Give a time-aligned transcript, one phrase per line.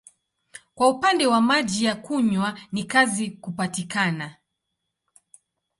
[0.75, 4.35] Kwa upande wa maji ya kunywa ni kazi kupatikana.